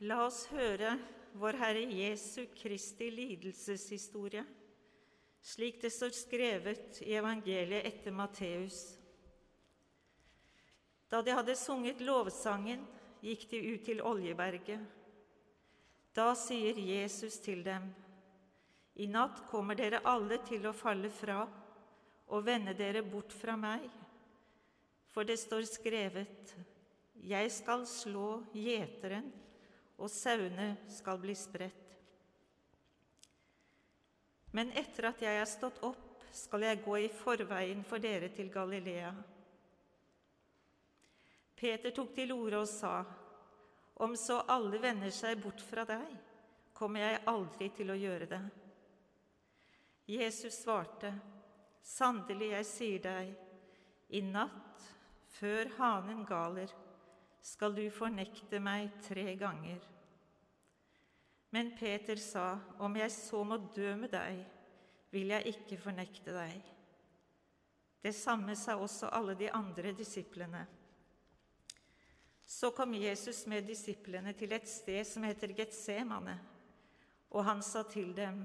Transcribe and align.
La 0.00 0.22
oss 0.24 0.46
høre 0.48 0.94
vår 1.36 1.58
Herre 1.60 1.82
Jesu 1.92 2.46
Kristi 2.56 3.10
lidelseshistorie, 3.12 4.40
slik 5.44 5.82
det 5.82 5.90
står 5.92 6.14
skrevet 6.16 7.02
i 7.04 7.18
evangeliet 7.18 7.84
etter 7.84 8.14
Matteus. 8.16 8.78
Da 11.12 11.20
de 11.20 11.34
hadde 11.36 11.56
sunget 11.58 12.00
lovsangen, 12.00 12.86
gikk 13.20 13.44
de 13.50 13.60
ut 13.74 13.84
til 13.84 14.00
Oljeberget. 14.00 14.80
Da 16.16 16.30
sier 16.32 16.80
Jesus 16.80 17.36
til 17.44 17.60
dem, 17.66 17.90
I 18.96 19.04
natt 19.04 19.42
kommer 19.52 19.76
dere 19.76 20.00
alle 20.08 20.40
til 20.48 20.64
å 20.64 20.72
falle 20.72 21.12
fra 21.12 21.42
og 22.30 22.46
vende 22.48 22.72
dere 22.78 23.04
bort 23.04 23.36
fra 23.36 23.52
meg, 23.60 23.84
for 25.12 25.28
det 25.28 25.36
står 25.44 25.68
skrevet, 25.68 26.56
Jeg 27.20 27.52
skal 27.52 27.84
slå 27.84 28.46
gjeteren, 28.56 29.28
og 30.00 30.10
sauene 30.10 30.72
skal 30.88 31.20
bli 31.20 31.34
spredt. 31.36 31.96
Men 34.56 34.72
etter 34.74 35.10
at 35.12 35.20
jeg 35.22 35.38
er 35.38 35.48
stått 35.48 35.78
opp, 35.86 36.24
skal 36.34 36.62
jeg 36.62 36.82
gå 36.84 36.96
i 37.04 37.10
forveien 37.10 37.82
for 37.86 38.02
dere 38.02 38.30
til 38.34 38.50
Galilea. 38.52 39.10
Peter 41.58 41.92
tok 41.94 42.14
til 42.16 42.32
orde 42.32 42.62
og 42.62 42.68
sa, 42.70 43.04
Om 44.00 44.14
så 44.16 44.38
alle 44.48 44.78
vender 44.80 45.12
seg 45.12 45.42
bort 45.42 45.60
fra 45.60 45.84
deg, 45.84 46.06
kommer 46.72 47.04
jeg 47.04 47.22
aldri 47.28 47.68
til 47.76 47.90
å 47.92 47.98
gjøre 47.98 48.30
det. 48.30 48.40
Jesus 50.08 50.62
svarte, 50.62 51.12
Sannelig, 51.84 52.50
jeg 52.54 52.66
sier 52.68 53.02
deg, 53.04 53.34
i 54.16 54.22
natt, 54.24 54.86
før 55.36 55.68
hanen 55.76 56.24
galer, 56.28 56.72
skal 57.42 57.74
du 57.76 57.84
fornekte 57.92 58.60
meg 58.62 58.90
tre 59.04 59.34
ganger. 59.40 59.80
Men 61.50 61.72
Peter 61.78 62.16
sa, 62.16 62.58
Om 62.78 62.96
jeg 62.96 63.12
så 63.12 63.42
må 63.44 63.58
dø 63.74 63.94
med 63.98 64.12
deg, 64.14 64.44
vil 65.10 65.32
jeg 65.34 65.54
ikke 65.54 65.80
fornekte 65.82 66.34
deg. 66.34 66.60
Det 68.00 68.14
samme 68.16 68.54
sa 68.56 68.78
også 68.80 69.10
alle 69.12 69.34
de 69.36 69.50
andre 69.52 69.92
disiplene. 69.92 70.62
Så 72.46 72.70
kom 72.74 72.94
Jesus 72.94 73.44
med 73.46 73.66
disiplene 73.68 74.32
til 74.34 74.52
et 74.56 74.68
sted 74.68 75.04
som 75.06 75.26
heter 75.26 75.52
Getsemane, 75.54 76.38
og 77.30 77.44
han 77.46 77.62
sa 77.62 77.84
til 77.86 78.14
dem, 78.16 78.42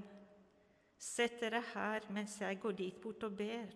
Sett 0.96 1.40
dere 1.42 1.60
her 1.74 2.06
mens 2.14 2.38
jeg 2.40 2.56
går 2.60 2.72
dit 2.72 3.00
bort 3.02 3.24
og 3.26 3.34
ber. 3.36 3.74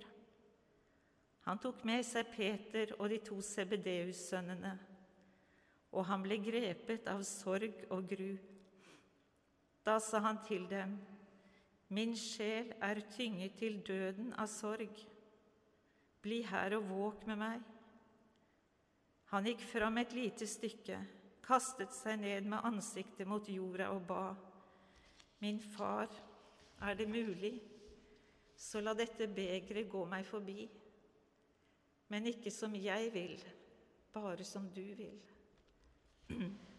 Han 1.44 1.58
tok 1.60 1.82
med 1.84 2.04
seg 2.06 2.30
Peter 2.32 2.94
og 2.98 3.10
de 3.12 3.18
to 3.24 3.40
Sebedeus-sønnene, 3.44 4.72
og 5.92 6.06
han 6.08 6.22
ble 6.24 6.38
grepet 6.40 7.08
av 7.10 7.20
sorg 7.26 7.84
og 7.90 8.08
gru. 8.08 8.30
Da 9.90 9.96
sa 9.98 10.20
han 10.22 10.38
til 10.46 10.68
dem, 10.70 10.98
Min 11.90 12.12
sjel 12.14 12.68
er 12.78 13.00
tynget 13.10 13.56
til 13.58 13.80
døden 13.82 14.28
av 14.38 14.46
sorg. 14.46 15.00
Bli 16.22 16.44
her 16.46 16.76
og 16.76 16.84
våk 16.86 17.24
med 17.26 17.40
meg. 17.40 17.64
Han 19.32 19.48
gikk 19.50 19.64
fram 19.72 19.98
et 19.98 20.14
lite 20.14 20.46
stykke, 20.46 21.00
kastet 21.42 21.90
seg 21.96 22.22
ned 22.22 22.46
med 22.52 22.70
ansiktet 22.70 23.26
mot 23.26 23.50
jorda 23.50 23.90
og 23.90 24.06
ba. 24.06 24.28
Min 25.42 25.58
far, 25.58 26.06
er 26.86 26.94
det 26.94 27.10
mulig, 27.10 27.56
så 28.54 28.78
la 28.84 28.94
dette 28.94 29.26
begeret 29.26 29.90
gå 29.90 30.06
meg 30.06 30.22
forbi. 30.28 30.68
Men 32.14 32.30
ikke 32.30 32.54
som 32.54 32.78
jeg 32.78 33.10
vil, 33.14 33.38
bare 34.14 34.46
som 34.46 34.70
du 34.70 34.86
vil. 35.02 35.22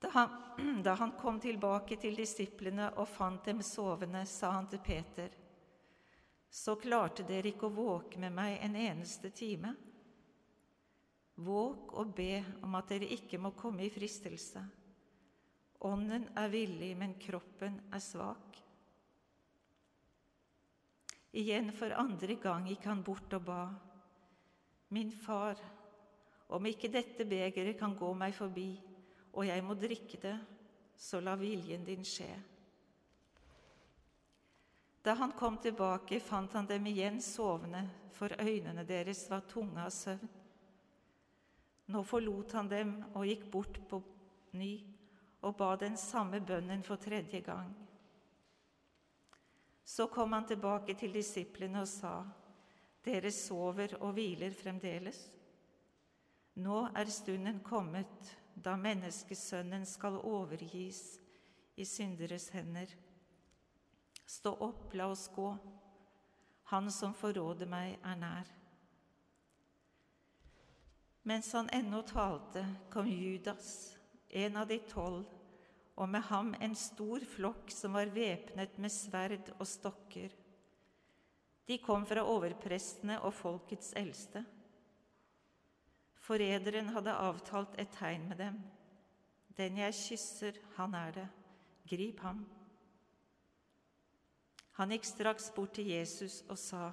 Da 0.00 0.08
han, 0.12 0.30
da 0.82 0.94
han, 0.94 1.12
kom 1.20 1.40
tilbake 1.40 1.96
til 2.00 2.16
disiplene 2.16 2.90
og 2.96 3.08
fant 3.08 3.44
dem 3.48 3.62
sovende, 3.64 4.24
sa 4.26 4.52
han 4.58 4.68
til 4.68 4.82
Peter.: 4.84 5.30
Så 6.50 6.76
klarte 6.80 7.24
dere 7.26 7.52
ikke 7.52 7.68
å 7.68 7.76
våke 7.76 8.20
med 8.20 8.32
meg 8.32 8.58
en 8.64 8.76
eneste 8.76 9.30
time. 9.30 9.74
Våk 11.36 11.92
og 12.00 12.14
be 12.16 12.40
om 12.64 12.74
at 12.78 12.88
dere 12.88 13.08
ikke 13.12 13.38
må 13.38 13.52
komme 13.52 13.84
i 13.84 13.92
fristelse. 13.92 14.62
Ånden 15.84 16.30
er 16.36 16.48
villig, 16.48 16.94
men 16.96 17.18
kroppen 17.20 17.76
er 17.92 18.00
svak. 18.00 18.56
Igjen 21.36 21.68
for 21.76 21.92
andre 21.92 22.38
gang 22.40 22.64
gikk 22.70 22.86
han 22.88 23.02
bort 23.04 23.34
og 23.36 23.44
ba. 23.44 23.62
Min 24.96 25.10
far, 25.12 25.60
om 26.48 26.66
ikke 26.66 26.88
dette 26.88 27.26
begeret 27.28 27.76
kan 27.76 27.96
gå 27.98 28.12
meg 28.16 28.32
forbi, 28.32 28.70
og 29.36 29.44
jeg 29.44 29.64
må 29.64 29.76
drikke 29.76 30.18
det, 30.20 30.36
så 30.96 31.20
la 31.20 31.36
viljen 31.36 31.84
din 31.84 32.04
skje. 32.04 32.30
Da 35.04 35.14
han 35.20 35.36
kom 35.38 35.58
tilbake, 35.62 36.18
fant 36.20 36.56
han 36.56 36.66
dem 36.66 36.88
igjen 36.90 37.20
sovende, 37.22 37.84
for 38.16 38.32
øynene 38.40 38.82
deres 38.88 39.26
var 39.30 39.44
tunge 39.46 39.84
av 39.84 39.92
søvn. 39.94 40.30
Nå 41.92 42.02
forlot 42.02 42.56
han 42.56 42.70
dem 42.72 42.94
og 43.12 43.26
gikk 43.28 43.44
bort 43.52 43.76
på 43.86 44.00
ny 44.58 44.72
og 45.46 45.54
ba 45.60 45.76
den 45.78 45.94
samme 46.00 46.40
bønnen 46.42 46.82
for 46.82 46.98
tredje 46.98 47.38
gang. 47.46 47.68
Så 49.86 50.08
kom 50.10 50.32
han 50.32 50.48
tilbake 50.48 50.96
til 50.98 51.12
disiplene 51.14 51.84
og 51.84 51.88
sa, 51.88 52.16
Dere 53.06 53.30
sover 53.30 53.92
og 54.00 54.16
hviler 54.16 54.50
fremdeles. 54.50 55.20
Nå 56.58 56.80
er 56.90 57.12
stunden 57.14 57.60
kommet 57.62 58.32
da 58.56 58.76
menneskesønnen 58.80 59.84
skal 59.88 60.16
overgis 60.24 61.18
i 61.76 61.84
synderes 61.84 62.48
hender. 62.54 62.88
Stå 64.26 64.54
opp, 64.64 64.94
la 64.96 65.10
oss 65.12 65.28
gå. 65.34 65.50
Han 66.72 66.90
som 66.90 67.14
forråder 67.14 67.68
meg, 67.70 67.98
er 68.02 68.16
nær. 68.18 68.48
Mens 71.26 71.52
han 71.54 71.68
ennå 71.74 72.00
talte, 72.06 72.64
kom 72.90 73.08
Judas, 73.10 73.96
en 74.30 74.56
av 74.56 74.68
de 74.70 74.78
tolv, 74.88 75.26
og 75.96 76.10
med 76.12 76.26
ham 76.28 76.52
en 76.60 76.74
stor 76.76 77.22
flokk 77.24 77.70
som 77.72 77.96
var 77.96 78.10
væpnet 78.14 78.76
med 78.82 78.92
sverd 78.92 79.52
og 79.56 79.64
stokker. 79.68 80.34
De 81.66 81.78
kom 81.82 82.04
fra 82.06 82.22
overprestene 82.22 83.18
og 83.26 83.34
folkets 83.34 83.94
eldste. 83.98 84.44
Forræderen 86.26 86.88
hadde 86.90 87.12
avtalt 87.14 87.76
et 87.78 87.92
tegn 87.94 88.28
med 88.28 88.40
dem. 88.40 88.58
Den 89.56 89.78
jeg 89.78 89.94
kysser, 89.94 90.58
han 90.74 90.94
er 90.94 91.12
det. 91.14 91.26
Grip 91.86 92.20
ham. 92.20 92.40
Han 94.76 94.90
gikk 94.90 95.06
straks 95.06 95.52
bort 95.54 95.76
til 95.78 95.92
Jesus 95.92 96.40
og 96.50 96.58
sa, 96.58 96.88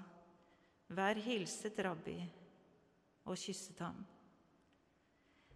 Vær 0.93 1.17
hilset, 1.17 1.79
rabbi, 1.81 2.19
og 3.25 3.39
kysset 3.39 3.79
ham. 3.81 4.03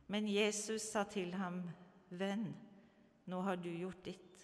Men 0.07 0.27
Jesus 0.31 0.89
sa 0.89 1.03
til 1.03 1.35
ham, 1.37 1.61
Venn, 2.09 2.49
nå 3.27 3.43
har 3.45 3.61
du 3.61 3.69
gjort 3.69 4.01
ditt. 4.07 4.43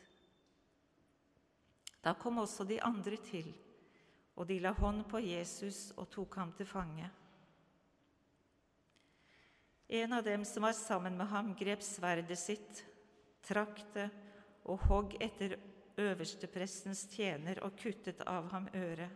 Da 2.04 2.14
kom 2.14 2.38
også 2.38 2.68
de 2.68 2.82
andre 2.84 3.18
til, 3.18 3.50
og 4.36 4.48
de 4.48 4.60
la 4.60 4.76
hånd 4.78 5.06
på 5.10 5.24
Jesus 5.24 5.90
og 5.98 6.12
tok 6.12 6.36
ham 6.36 6.54
til 6.54 6.70
fange. 6.70 7.10
En 9.88 10.14
av 10.14 10.24
dem 10.24 10.46
som 10.46 10.64
var 10.64 10.74
sammen 10.74 11.18
med 11.18 11.28
ham, 11.28 11.54
grep 11.56 11.84
sverdet 11.84 12.40
sitt, 12.40 12.86
trakk 13.44 13.82
det 13.94 14.10
og 14.64 14.80
hogg 14.88 15.18
etter 15.22 15.58
øversteprestens 16.00 17.06
tjener 17.12 17.60
og 17.66 17.76
kuttet 17.78 18.24
av 18.28 18.48
ham 18.54 18.70
øret. 18.74 19.12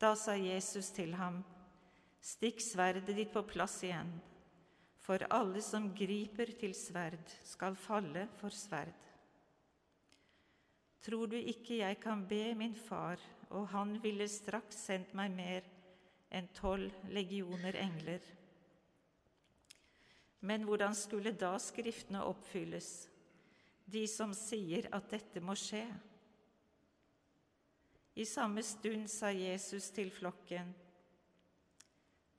Da 0.00 0.14
sa 0.16 0.34
Jesus 0.34 0.88
til 0.96 1.14
ham, 1.14 1.42
Stikk 2.20 2.60
sverdet 2.60 3.14
ditt 3.16 3.30
på 3.32 3.40
plass 3.48 3.78
igjen, 3.84 4.10
for 5.00 5.22
alle 5.32 5.62
som 5.64 5.88
griper 5.96 6.52
til 6.60 6.74
sverd, 6.76 7.32
skal 7.48 7.76
falle 7.80 8.26
for 8.40 8.52
sverd. 8.52 8.96
Tror 11.00 11.30
du 11.32 11.38
ikke 11.38 11.78
jeg 11.78 11.96
kan 12.02 12.26
be 12.28 12.52
min 12.54 12.76
far, 12.76 13.20
og 13.48 13.70
han 13.72 13.96
ville 14.02 14.28
straks 14.28 14.82
sendt 14.90 15.14
meg 15.16 15.32
mer 15.32 15.64
enn 16.28 16.50
tolv 16.56 16.92
legioner 17.08 17.78
engler? 17.80 18.20
Men 20.40 20.64
hvordan 20.64 20.94
skulle 20.96 21.34
da 21.36 21.52
Skriftene 21.60 22.22
oppfylles, 22.24 23.08
de 23.84 24.06
som 24.08 24.32
sier 24.36 24.88
at 24.94 25.10
dette 25.12 25.42
må 25.44 25.56
skje? 25.58 25.84
I 28.20 28.24
samme 28.26 28.62
stund 28.66 29.08
sa 29.10 29.30
Jesus 29.32 29.90
til 29.94 30.10
flokken, 30.12 30.72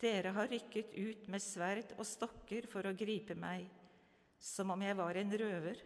Dere 0.01 0.31
har 0.33 0.49
rykket 0.49 0.95
ut 0.97 1.27
med 1.29 1.43
sverd 1.43 1.91
og 1.99 2.07
stokker 2.09 2.65
for 2.69 2.87
å 2.89 2.95
gripe 2.97 3.35
meg, 3.37 3.67
som 4.41 4.73
om 4.73 4.81
jeg 4.81 4.97
var 4.97 5.19
en 5.19 5.35
røver. 5.37 5.83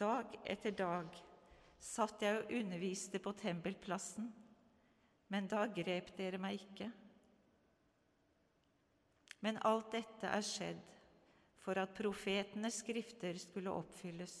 Dag 0.00 0.38
etter 0.48 0.72
dag 0.72 1.18
satt 1.78 2.24
jeg 2.24 2.38
og 2.40 2.54
underviste 2.56 3.20
på 3.20 3.34
tempelplassen, 3.36 4.30
men 5.28 5.50
da 5.50 5.66
grep 5.68 6.14
dere 6.16 6.40
meg 6.40 6.62
ikke. 6.62 6.88
Men 9.40 9.60
alt 9.66 9.92
dette 9.94 10.30
er 10.30 10.44
skjedd 10.44 10.84
for 11.62 11.78
at 11.78 11.94
profetenes 11.94 12.80
skrifter 12.82 13.38
skulle 13.38 13.74
oppfylles. 13.74 14.36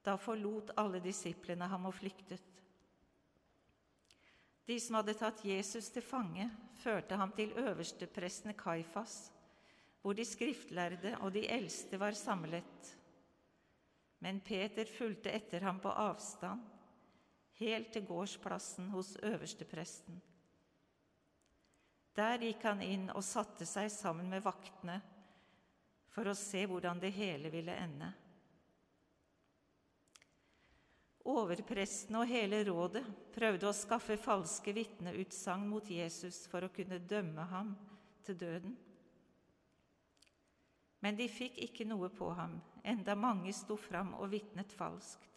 Da 0.00 0.16
forlot 0.16 0.72
alle 0.80 1.02
disiplene 1.04 1.68
ham 1.68 1.90
og 1.90 1.94
flyktet. 1.98 2.46
De 4.70 4.78
som 4.80 5.00
hadde 5.00 5.16
tatt 5.18 5.42
Jesus 5.44 5.90
til 5.92 6.04
fange, 6.04 6.46
førte 6.80 7.18
ham 7.18 7.32
til 7.36 7.52
øverstepresten 7.58 8.54
Kaifas, 8.54 9.32
hvor 10.00 10.16
de 10.16 10.24
skriftlærde 10.24 11.16
og 11.20 11.34
de 11.34 11.42
eldste 11.50 11.98
var 12.00 12.16
samlet. 12.16 12.94
Men 14.20 14.40
Peter 14.44 14.88
fulgte 14.98 15.32
etter 15.32 15.64
ham 15.66 15.80
på 15.82 15.90
avstand, 15.90 16.62
helt 17.60 17.92
til 17.92 18.06
gårdsplassen 18.06 18.88
hos 18.94 19.16
øverstepresten. 19.22 20.20
Der 22.20 22.42
gikk 22.44 22.64
han 22.68 22.82
inn 22.84 23.06
og 23.14 23.24
satte 23.24 23.64
seg 23.64 23.88
sammen 23.92 24.28
med 24.28 24.44
vaktene 24.44 24.98
for 26.12 26.28
å 26.28 26.36
se 26.36 26.66
hvordan 26.68 27.00
det 27.00 27.14
hele 27.16 27.48
ville 27.52 27.72
ende. 27.80 28.10
Overpresten 31.30 32.18
og 32.20 32.28
hele 32.28 32.60
rådet 32.66 33.04
prøvde 33.32 33.68
å 33.68 33.76
skaffe 33.76 34.18
falske 34.20 34.74
vitneutsagn 34.76 35.64
mot 35.70 35.88
Jesus 35.88 36.42
for 36.50 36.66
å 36.66 36.72
kunne 36.74 37.00
dømme 37.00 37.44
ham 37.52 37.74
til 38.26 38.36
døden. 38.40 38.76
Men 41.00 41.16
de 41.16 41.28
fikk 41.32 41.56
ikke 41.64 41.86
noe 41.88 42.10
på 42.12 42.28
ham, 42.36 42.58
enda 42.84 43.16
mange 43.16 43.52
sto 43.56 43.78
fram 43.80 44.12
og 44.18 44.28
vitnet 44.34 44.72
falskt. 44.76 45.28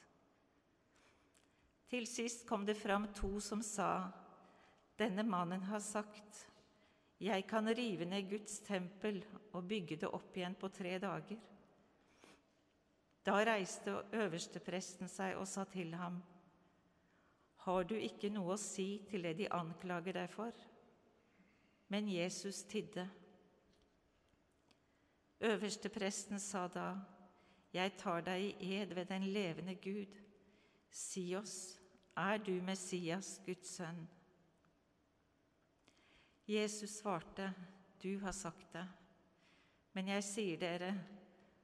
Til 1.88 2.08
sist 2.10 2.44
kom 2.50 2.66
det 2.68 2.76
fram 2.76 3.08
to 3.16 3.38
som 3.44 3.64
sa, 3.64 4.10
Denne 4.98 5.24
mannen 5.26 5.64
har 5.66 5.82
sagt, 5.82 6.44
Jeg 7.24 7.46
kan 7.48 7.70
rive 7.78 8.06
ned 8.06 8.28
Guds 8.30 8.60
tempel 8.60 9.22
og 9.54 9.68
bygge 9.68 9.96
det 10.02 10.10
opp 10.12 10.36
igjen 10.36 10.56
på 10.60 10.68
tre 10.76 10.98
dager. 11.00 11.40
Da 13.24 13.38
reiste 13.48 13.94
øverstepresten 14.12 15.08
seg 15.08 15.38
og 15.40 15.48
sa 15.48 15.64
til 15.64 15.94
ham, 15.96 16.22
Har 17.64 17.84
du 17.88 17.96
ikke 17.96 18.28
noe 18.30 18.58
å 18.58 18.60
si 18.60 19.06
til 19.08 19.24
det 19.24 19.38
de 19.38 19.48
anklager 19.48 20.18
deg 20.18 20.30
for? 20.30 20.52
Men 21.88 22.10
Jesus 22.12 22.64
tidde. 22.68 23.08
Øverstepresten 25.40 26.40
sa 26.40 26.68
da, 26.68 26.98
Jeg 27.74 27.96
tar 27.98 28.22
deg 28.22 28.60
i 28.60 28.74
ed 28.82 28.94
ved 28.94 29.06
den 29.06 29.24
levende 29.32 29.76
Gud. 29.76 30.20
Si 30.90 31.36
oss, 31.36 31.80
er 32.18 32.38
du 32.38 32.52
Messias, 32.62 33.40
Guds 33.46 33.78
sønn? 33.78 34.08
Jesus 36.46 36.98
svarte, 37.00 37.54
Du 38.02 38.20
har 38.20 38.32
sagt 38.32 38.74
det, 38.74 38.84
men 39.96 40.10
jeg 40.12 40.24
sier 40.28 40.58
dere, 40.60 40.90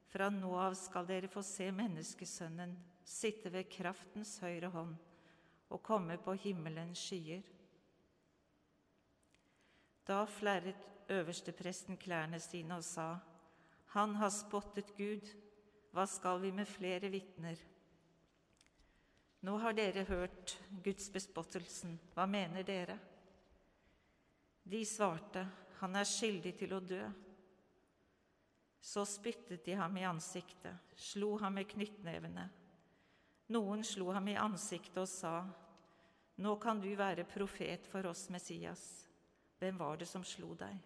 fra 0.08 0.30
nå 0.32 0.54
av 0.56 0.78
skal 0.80 1.08
dere 1.10 1.28
få 1.28 1.44
se 1.44 1.68
Menneskesønnen 1.76 2.78
sitte 3.04 3.52
ved 3.52 3.68
kraftens 3.74 4.38
høyre 4.40 4.70
hånd 4.72 4.96
og 5.70 5.82
komme 5.84 6.16
på 6.24 6.34
himmelens 6.46 7.02
skyer. 7.10 7.44
Da 10.08 10.24
flerret 10.26 10.88
øverstepresten 11.12 12.00
klærne 12.00 12.40
sine 12.40 12.80
og 12.80 12.88
sa, 12.88 13.18
Han 13.94 14.16
har 14.16 14.30
spottet 14.30 14.96
Gud, 14.98 15.28
hva 15.92 16.06
skal 16.08 16.42
vi 16.42 16.52
med 16.56 16.66
flere 16.70 17.10
vitner? 17.10 17.60
Nå 19.42 19.58
har 19.58 19.74
dere 19.74 20.04
hørt 20.08 20.58
Guds 20.84 21.10
bespottelsen, 21.12 22.00
hva 22.14 22.26
mener 22.30 22.64
dere? 22.64 23.00
De 24.70 24.86
svarte, 24.86 25.48
Han 25.80 25.96
er 25.96 26.06
skyldig 26.06 26.52
til 26.60 26.74
å 26.76 26.82
dø. 26.84 27.02
Så 28.84 29.06
spyttet 29.08 29.64
de 29.66 29.78
ham 29.80 29.96
i 29.98 30.04
ansiktet, 30.06 30.92
slo 30.96 31.38
ham 31.40 31.56
med 31.56 31.70
knyttnevene. 31.72 32.44
Noen 33.56 33.82
slo 33.88 34.12
ham 34.14 34.28
i 34.30 34.38
ansiktet 34.38 35.00
og 35.00 35.08
sa, 35.10 35.34
Nå 36.40 36.54
kan 36.62 36.80
du 36.80 36.92
være 36.96 37.26
profet 37.28 37.88
for 37.90 38.06
oss, 38.12 38.28
Messias. 38.30 38.84
Hvem 39.60 39.80
var 39.80 39.98
det 40.00 40.08
som 40.08 40.24
slo 40.24 40.54
deg? 40.56 40.78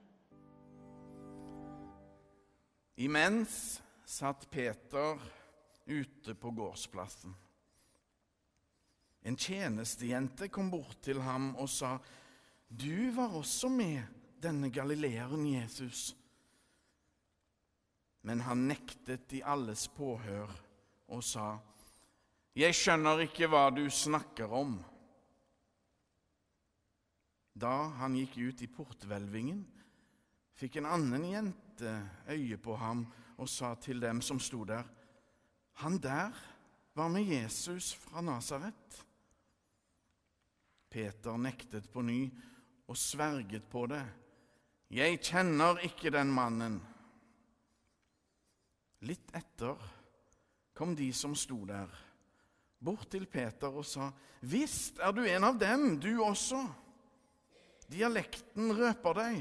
Imens 3.03 3.81
satt 4.05 4.47
Peter 4.49 5.19
ute 5.85 6.33
på 6.33 6.55
gårdsplassen. 6.55 7.35
En 9.23 9.37
tjenestejente 9.37 10.47
kom 10.49 10.71
bort 10.71 11.01
til 11.03 11.21
ham 11.21 11.51
og 11.59 11.69
sa, 11.69 11.97
Du 12.73 13.11
var 13.11 13.35
også 13.37 13.69
med 13.69 14.01
denne 14.41 14.71
galileeren 14.73 15.45
Jesus. 15.45 16.15
Men 18.25 18.41
han 18.41 18.65
nektet 18.67 19.35
i 19.37 19.43
alles 19.45 19.85
påhør 19.93 20.49
og 21.13 21.21
sa, 21.23 21.59
Jeg 22.55 22.73
skjønner 22.73 23.25
ikke 23.27 23.49
hva 23.49 23.67
du 23.73 23.83
snakker 23.89 24.49
om. 24.53 24.77
Da 27.53 27.73
han 27.99 28.15
gikk 28.17 28.39
ut 28.41 28.63
i 28.65 28.69
porthvelvingen, 28.73 29.61
fikk 30.57 30.79
en 30.79 30.89
annen 30.89 31.27
jente 31.29 31.93
øye 32.29 32.57
på 32.57 32.77
ham 32.81 33.05
og 33.37 33.49
sa 33.49 33.75
til 33.77 34.01
dem 34.01 34.21
som 34.21 34.41
sto 34.41 34.63
der, 34.65 34.85
Han 35.73 35.97
der 35.97 36.33
var 36.93 37.09
med 37.09 37.25
Jesus 37.25 37.93
fra 37.93 38.21
Nasaret. 38.21 39.05
Peter 40.89 41.37
nektet 41.37 41.89
på 41.89 42.01
ny 42.01 42.29
og 42.87 42.97
sverget 42.99 43.65
på 43.71 43.85
det. 43.91 44.03
Jeg 44.93 45.21
kjenner 45.23 45.79
ikke 45.87 46.11
den 46.13 46.31
mannen. 46.33 46.77
Litt 49.07 49.33
etter 49.35 49.79
kom 50.77 50.93
de 50.97 51.09
som 51.15 51.33
sto 51.37 51.63
der, 51.69 51.89
bort 52.83 53.09
til 53.11 53.25
Peter 53.29 53.73
og 53.73 53.85
sa, 53.87 54.11
Visst 54.43 54.99
er 54.99 55.13
du 55.15 55.21
en 55.23 55.45
av 55.47 55.59
dem, 55.59 55.97
du 56.03 56.17
også. 56.23 56.59
Dialekten 57.87 58.73
røper 58.75 59.19
deg. 59.19 59.37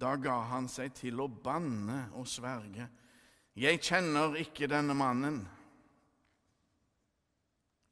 Da 0.00 0.14
ga 0.20 0.36
han 0.52 0.68
seg 0.68 0.94
til 0.96 1.20
å 1.20 1.28
banne 1.28 2.06
og 2.16 2.28
sverge. 2.28 2.88
Jeg 3.56 3.80
kjenner 3.84 4.36
ikke 4.40 4.68
denne 4.68 4.96
mannen. 4.96 5.42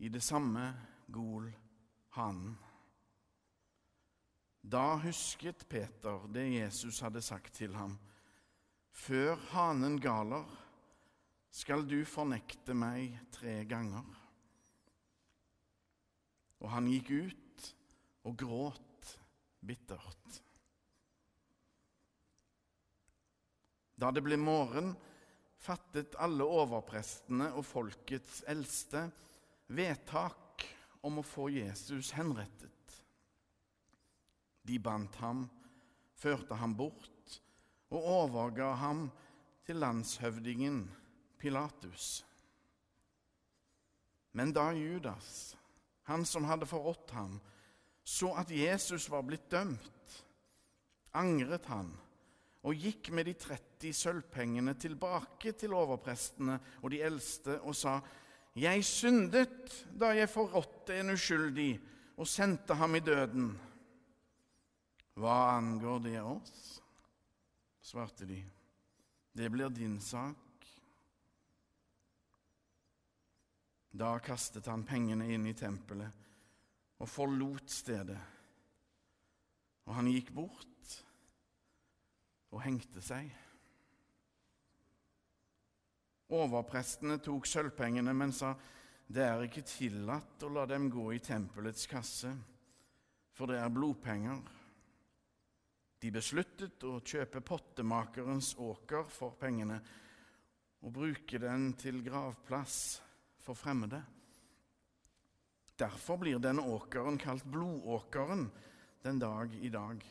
I 0.05 0.11
det 0.13 0.25
samme 0.25 0.71
gol 1.13 1.49
hanen. 2.15 2.55
Da 4.65 4.97
husket 5.03 5.67
Peter 5.69 6.23
det 6.33 6.47
Jesus 6.55 7.03
hadde 7.05 7.23
sagt 7.23 7.53
til 7.59 7.75
ham. 7.77 7.99
Før 8.95 9.37
hanen 9.53 9.99
galer, 10.01 10.47
skal 11.55 11.85
du 11.87 12.01
fornekte 12.09 12.75
meg 12.75 13.13
tre 13.35 13.61
ganger. 13.69 14.07
Og 16.65 16.71
han 16.73 16.89
gikk 16.89 17.11
ut 17.13 17.69
og 18.25 18.39
gråt 18.41 19.11
bittert. 19.61 20.41
Da 23.95 24.11
det 24.11 24.25
ble 24.27 24.39
morgen, 24.41 24.95
fattet 25.61 26.17
alle 26.21 26.47
overprestene 26.49 27.53
og 27.55 27.67
folkets 27.69 28.43
eldste 28.51 29.07
vedtak 29.77 30.44
om 31.05 31.21
å 31.21 31.27
få 31.27 31.51
Jesus 31.53 32.13
henrettet. 32.17 32.71
De 34.65 34.79
bandt 34.81 35.19
ham, 35.21 35.45
førte 36.17 36.57
ham 36.57 36.73
bort 36.77 37.41
og 37.93 38.07
overga 38.09 38.73
ham 38.81 39.07
til 39.67 39.81
landshøvdingen 39.83 40.85
Pilatus. 41.41 42.25
Men 44.33 44.53
da 44.57 44.71
Judas, 44.73 45.55
han 46.09 46.25
som 46.27 46.49
hadde 46.49 46.67
forrådt 46.67 47.13
ham, 47.15 47.37
så 48.05 48.33
at 48.41 48.51
Jesus 48.51 49.07
var 49.13 49.23
blitt 49.25 49.47
dømt, 49.53 50.17
angret 51.15 51.69
han 51.71 51.93
og 52.65 52.81
gikk 52.81 53.11
med 53.13 53.29
de 53.29 53.35
30 53.37 53.93
sølvpengene 53.95 54.75
tilbake 54.81 55.53
til 55.61 55.77
overprestene 55.77 56.57
og 56.81 56.91
de 56.93 57.03
eldste 57.05 57.61
og 57.61 57.77
sa:" 57.77 58.01
Jeg 58.55 58.85
syndet 58.87 59.73
da 60.01 60.13
jeg 60.15 60.31
forrådte 60.85 61.01
en 61.01 61.15
uskyldig 61.15 61.81
og 62.17 62.27
sendte 62.29 62.75
ham 62.75 62.95
i 62.95 63.01
døden. 63.01 63.59
Hva 65.17 65.57
angår 65.57 66.01
det 66.05 66.21
oss? 66.21 66.81
svarte 67.81 68.25
de. 68.27 68.43
Det 69.33 69.51
blir 69.51 69.69
din 69.69 70.01
sak. 70.01 70.37
Da 73.93 74.19
kastet 74.19 74.67
han 74.67 74.85
pengene 74.85 75.29
inn 75.33 75.47
i 75.47 75.55
tempelet 75.55 76.11
og 76.99 77.09
forlot 77.09 77.71
stedet. 77.71 78.21
Og 79.87 79.95
han 79.95 80.09
gikk 80.09 80.33
bort 80.33 80.97
og 82.51 82.63
hengte 82.65 83.03
seg. 83.05 83.29
Overprestene 86.33 87.21
tok 87.21 87.47
sølvpengene, 87.47 88.15
men 88.17 88.33
sa 88.33 88.55
det 89.07 89.25
er 89.25 89.45
ikke 89.45 89.65
tillatt 89.69 90.43
å 90.45 90.51
la 90.53 90.65
dem 90.69 90.89
gå 90.93 91.11
i 91.15 91.23
tempelets 91.23 91.87
kasse, 91.91 92.33
for 93.35 93.51
det 93.51 93.59
er 93.61 93.73
blodpenger. 93.73 94.41
De 96.01 96.11
besluttet 96.13 96.85
å 96.85 96.99
kjøpe 97.01 97.43
pottemakerens 97.45 98.55
åker 98.61 99.07
for 99.09 99.37
pengene 99.41 99.79
og 100.85 100.93
bruke 100.93 101.41
den 101.41 101.71
til 101.81 102.03
gravplass 102.05 102.79
for 103.41 103.57
fremmede. 103.57 104.03
Derfor 105.81 106.21
blir 106.21 106.43
denne 106.43 106.63
åkeren 106.71 107.17
kalt 107.19 107.47
blodåkeren 107.51 108.47
den 109.05 109.19
dag 109.19 109.55
i 109.57 109.73
dag. 109.73 110.05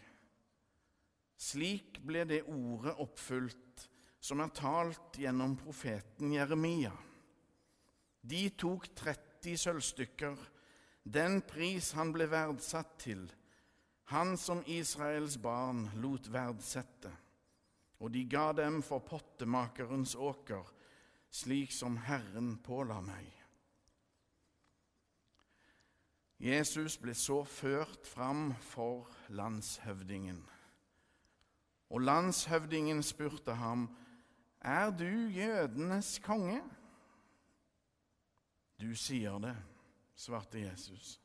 Slik 1.40 2.02
ble 2.06 2.26
det 2.28 2.44
ordet 2.50 2.98
oppfylt 3.04 3.88
som 4.24 4.42
er 4.44 4.54
talt 4.56 5.18
gjennom 5.20 5.56
profeten 5.60 6.34
Jeremia. 6.36 6.94
De 8.24 8.48
tok 8.56 8.88
30 8.96 9.58
sølvstykker, 9.60 10.38
den 11.04 11.42
pris 11.44 11.92
han 11.98 12.14
ble 12.16 12.30
verdsatt 12.32 12.96
til, 13.04 13.26
han 14.14 14.38
som 14.40 14.64
Israels 14.68 15.36
barn 15.42 15.90
lot 16.00 16.30
verdsette. 16.32 17.12
Og 18.00 18.12
de 18.12 18.24
ga 18.28 18.52
dem 18.56 18.82
for 18.84 19.04
pottemakerens 19.04 20.16
åker, 20.16 20.64
slik 21.32 21.72
som 21.72 21.98
Herren 22.08 22.58
påla 22.64 23.00
meg. 23.04 23.30
Jesus 26.44 26.98
ble 27.00 27.16
så 27.16 27.42
ført 27.48 28.08
fram 28.08 28.50
for 28.60 29.08
landshøvdingen. 29.32 30.42
Og 31.96 32.02
landshøvdingen 32.04 33.04
spurte 33.04 33.56
ham, 33.56 33.88
Er 34.60 34.92
du 34.92 35.08
jødenes 35.32 36.20
konge? 36.24 36.62
Du 38.84 38.96
sier 38.96 39.40
det, 39.40 39.56
svarte 40.16 40.60
Jesus. 40.60 41.20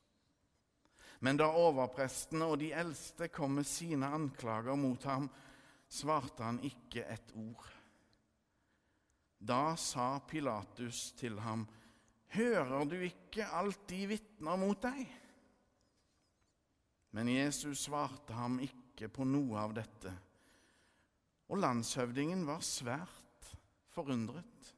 Men 1.18 1.40
da 1.40 1.48
overprestene 1.58 2.46
og 2.46 2.60
de 2.60 2.68
eldste 2.70 3.26
kom 3.34 3.56
med 3.58 3.66
sine 3.66 4.06
anklager 4.14 4.78
mot 4.78 5.02
ham, 5.10 5.26
svarte 5.90 6.46
han 6.46 6.60
ikke 6.62 7.02
et 7.10 7.34
ord. 7.34 7.66
Da 9.38 9.74
sa 9.74 10.20
Pilatus 10.22 11.08
til 11.18 11.40
ham, 11.42 11.66
Hører 12.38 12.86
du 12.86 12.96
ikke 13.02 13.50
alt 13.50 13.88
de 13.90 14.04
vitner 14.06 14.58
mot 14.60 14.78
deg? 14.84 15.02
Men 17.16 17.32
Jesus 17.32 17.88
svarte 17.88 18.38
ham 18.38 18.60
ikke 18.62 19.10
på 19.10 19.26
noe 19.26 19.58
av 19.58 19.74
dette, 19.74 20.14
og 21.50 21.64
landshøvdingen 21.64 22.46
var 22.46 22.62
svært 22.62 23.54
forundret. 23.96 24.76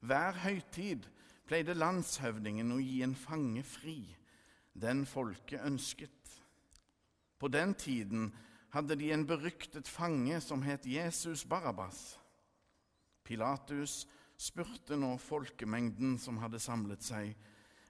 Hver 0.00 0.36
høytid 0.44 1.08
pleide 1.48 1.74
landshøvdingen 1.74 2.70
å 2.74 2.78
gi 2.82 3.00
en 3.02 3.16
fange 3.18 3.64
fri, 3.66 4.02
den 4.78 5.04
folket 5.08 5.64
ønsket. 5.66 6.12
På 7.38 7.48
den 7.48 7.74
tiden 7.74 8.30
hadde 8.74 8.98
de 9.00 9.10
en 9.14 9.26
beryktet 9.26 9.88
fange 9.88 10.40
som 10.44 10.62
het 10.62 10.86
Jesus 10.86 11.44
Barabbas. 11.48 12.18
Pilatus 13.24 14.04
spurte 14.38 14.96
nå 14.96 15.16
folkemengden 15.18 16.18
som 16.20 16.38
hadde 16.42 16.60
samlet 16.62 17.02
seg, 17.04 17.34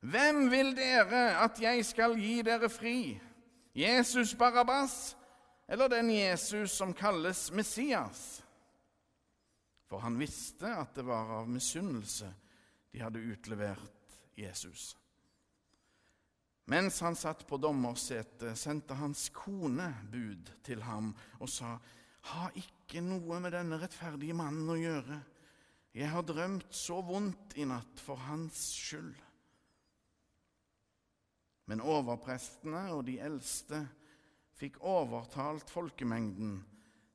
Hvem 0.01 0.45
vil 0.53 0.77
dere 0.79 1.41
at 1.43 1.59
jeg 1.59 1.83
skal 1.83 2.15
gi 2.15 2.39
dere 2.47 2.69
fri? 2.71 3.19
Jesus 3.75 4.35
Barabbas 4.39 5.17
eller 5.69 5.91
den 5.91 6.11
Jesus 6.15 6.71
som 6.79 6.95
kalles 6.95 7.49
Messias? 7.53 8.45
For 9.89 10.05
han 10.05 10.19
visste 10.21 10.71
at 10.77 10.95
det 10.99 11.07
var 11.09 11.31
av 11.41 11.49
misunnelse 11.49 12.29
de 12.93 13.01
hadde 13.01 13.23
utlevert 13.25 14.17
Jesus. 14.37 14.93
Mens 16.69 17.01
han 17.01 17.17
satt 17.17 17.47
på 17.49 17.57
dommersetet, 17.57 18.53
sendte 18.59 18.97
hans 18.99 19.31
kone 19.33 19.89
bud 20.13 20.51
til 20.67 20.85
ham 20.85 21.15
og 21.41 21.49
sa, 21.49 21.79
Ha 22.29 22.51
ikke 22.61 23.01
noe 23.01 23.39
med 23.41 23.55
denne 23.55 23.79
rettferdige 23.81 24.37
mannen 24.37 24.69
å 24.69 24.77
gjøre. 24.77 25.17
Jeg 25.97 26.11
har 26.13 26.27
drømt 26.27 26.75
så 26.75 26.99
vondt 27.01 27.55
i 27.57 27.65
natt 27.65 28.03
for 28.05 28.21
hans 28.21 28.59
skyld. 28.77 29.15
Men 31.73 31.81
overprestene 31.81 32.83
og 32.93 33.07
de 33.09 33.17
eldste 33.25 33.81
fikk 34.59 34.77
overtalt 34.85 35.73
folkemengden 35.73 36.59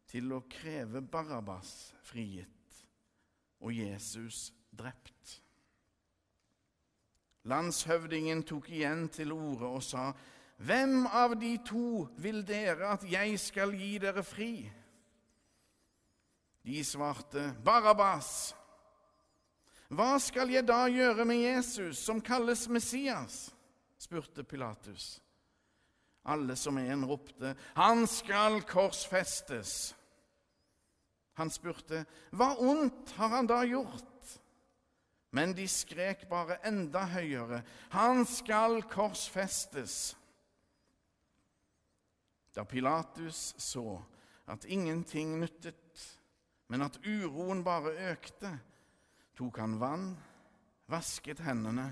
til 0.10 0.34
å 0.34 0.44
kreve 0.50 1.03
Barabbas 1.06 1.92
frigitt 2.08 2.62
og 3.63 3.72
Jesus 3.75 4.51
drept. 4.75 5.39
Landshøvdingen 7.48 8.43
tok 8.48 8.70
igjen 8.72 9.08
til 9.12 9.32
orde 9.36 9.67
og 9.67 9.84
sa, 9.84 10.12
Hvem 10.63 11.08
av 11.10 11.34
de 11.39 11.58
to 11.65 12.05
vil 12.22 12.43
dere 12.48 12.93
at 12.93 13.03
jeg 13.10 13.39
skal 13.41 13.74
gi 13.75 13.98
dere 14.00 14.24
fri? 14.24 14.53
De 16.63 16.84
svarte, 16.88 17.50
Barabbas. 17.65 18.53
Hva 19.91 20.15
skal 20.24 20.53
jeg 20.53 20.63
da 20.67 20.86
gjøre 20.88 21.25
med 21.27 21.41
Jesus, 21.41 22.00
som 22.05 22.22
kalles 22.24 22.70
Messias? 22.72 23.50
spurte 24.00 24.43
Pilatus. 24.43 25.20
Alle 26.25 26.55
som 26.55 26.77
en 26.77 27.05
ropte, 27.05 27.55
Han 27.75 28.08
skal 28.08 28.62
korsfestes. 28.62 29.96
Han 31.40 31.50
spurte, 31.54 32.04
Hva 32.32 32.54
ondt 32.62 33.16
har 33.18 33.32
han 33.38 33.50
da 33.50 33.63
gjort? 33.66 34.10
Men 35.34 35.56
de 35.58 35.66
skrek 35.70 36.28
bare 36.30 36.60
enda 36.68 37.08
høyere, 37.10 37.63
Han 37.90 38.25
skal 38.30 38.84
korsfestes! 38.90 40.16
Da 42.54 42.63
Pilatus 42.70 43.56
så 43.58 43.98
at 44.46 44.68
ingenting 44.70 45.40
nyttet, 45.42 46.04
men 46.70 46.86
at 46.86 47.00
uroen 47.02 47.63
bare 47.66 47.96
økte, 48.12 48.52
tok 49.34 49.58
han 49.58 49.80
vann, 49.82 50.12
vasket 50.92 51.42
hendene 51.42 51.88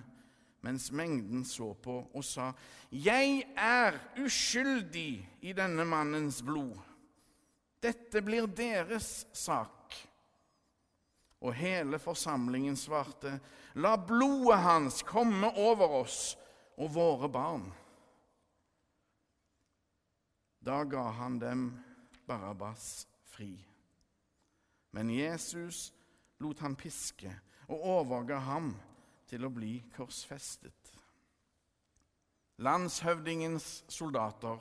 mens 0.62 0.91
mengden 0.93 1.45
så 1.45 1.74
på, 1.74 1.95
og 2.13 2.24
sa, 2.25 2.51
Jeg 2.91 3.43
er 3.57 3.98
uskyldig 4.21 5.29
i 5.41 5.53
denne 5.57 5.86
mannens 5.86 6.41
blod. 6.45 6.77
Dette 7.81 8.21
blir 8.21 8.47
deres 8.47 9.25
sak. 9.33 9.95
Og 11.41 11.55
hele 11.57 11.97
forsamlingen 12.00 12.77
svarte, 12.77 13.39
La 13.81 13.95
blodet 13.97 14.59
hans 14.61 15.01
komme 15.07 15.50
over 15.57 16.01
oss 16.03 16.35
og 16.77 16.91
våre 16.93 17.29
barn. 17.31 17.65
Da 20.61 20.83
ga 20.85 21.07
han 21.17 21.39
dem 21.41 21.63
Barabbas 22.27 23.07
fri. 23.25 23.55
Men 24.91 25.09
Jesus 25.09 25.89
lot 26.43 26.59
han 26.61 26.75
piske 26.75 27.31
og 27.71 27.85
overga 27.95 28.38
ham 28.45 28.73
til 29.31 29.47
å 29.47 29.53
bli 29.53 29.77
korsfestet. 29.95 30.91
Landshøvdingens 32.61 33.85
soldater 33.89 34.59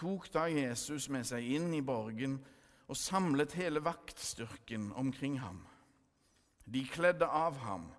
tok 0.00 0.30
da 0.32 0.46
Jesus 0.48 1.10
med 1.12 1.26
seg 1.28 1.44
inn 1.44 1.74
i 1.76 1.82
borgen 1.84 2.38
og 2.90 2.96
samlet 2.96 3.52
hele 3.58 3.82
vaktstyrken 3.84 4.90
omkring 4.96 5.36
ham. 5.42 5.60
De 6.64 6.82
kledde 6.88 7.26
av 7.26 7.58
ham 7.66 7.90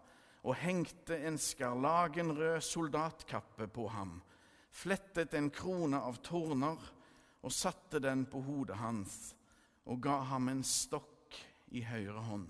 og 0.41 0.57
hengte 0.57 1.19
en 1.27 1.37
skarlagenrød 1.37 2.63
soldatkappe 2.65 3.67
på 3.69 3.85
ham, 3.93 4.17
flettet 4.73 5.35
en 5.37 5.51
krone 5.53 5.99
av 6.01 6.17
torner 6.25 6.81
og 7.41 7.53
satte 7.53 8.01
den 8.01 8.25
på 8.25 8.41
hodet 8.47 8.79
hans 8.81 9.35
og 9.85 10.01
ga 10.01 10.17
ham 10.31 10.49
en 10.49 10.65
stokk 10.65 11.37
i 11.69 11.83
høyre 11.85 12.25
hånd. 12.25 12.49